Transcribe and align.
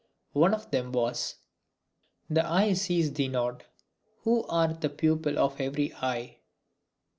One 0.33 0.55
of 0.55 0.71
them 0.71 0.91
was 0.93 1.35
"The 2.27 2.43
eye 2.43 2.73
sees 2.73 3.13
thee 3.13 3.27
not, 3.27 3.65
who 4.23 4.47
art 4.49 4.81
the 4.81 4.89
pupil 4.89 5.37
of 5.37 5.61
every 5.61 5.93
eye...." 5.93 6.39